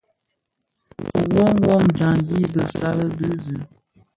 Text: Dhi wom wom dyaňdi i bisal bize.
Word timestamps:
Dhi 1.09 1.19
wom 1.33 1.55
wom 1.65 1.83
dyaňdi 1.97 2.35
i 2.45 2.47
bisal 2.53 2.99
bize. 3.17 3.57